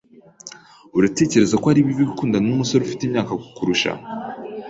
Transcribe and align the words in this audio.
Uratekereza 0.97 1.55
ko 1.61 1.65
ari 1.71 1.85
bibi 1.87 2.03
gukundana 2.09 2.45
numusore 2.47 2.81
ufite 2.83 3.01
imyaka 3.03 3.31
kukurusha? 3.41 3.91